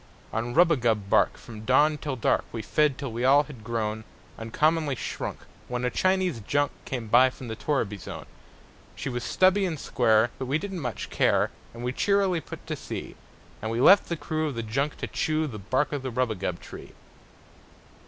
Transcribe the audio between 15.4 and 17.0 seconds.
The bark of the rubagub tree.